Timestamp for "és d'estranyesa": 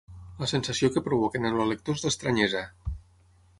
2.01-2.65